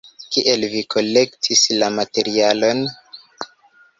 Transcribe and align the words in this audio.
Kiel 0.35 0.63
vi 0.75 0.79
kolektis 0.93 1.61
la 1.83 1.91
materialon? 1.99 2.81